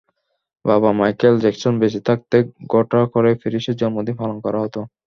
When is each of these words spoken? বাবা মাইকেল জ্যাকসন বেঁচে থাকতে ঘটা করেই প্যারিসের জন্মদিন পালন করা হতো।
বাবা 0.65 0.89
মাইকেল 0.99 1.33
জ্যাকসন 1.43 1.73
বেঁচে 1.81 2.01
থাকতে 2.07 2.37
ঘটা 2.73 2.99
করেই 3.13 3.39
প্যারিসের 3.41 3.75
জন্মদিন 3.81 4.15
পালন 4.19 4.37
করা 4.45 4.59
হতো। 4.63 4.79